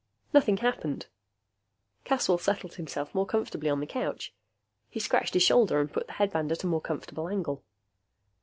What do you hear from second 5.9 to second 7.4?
put the headband at a more comfortable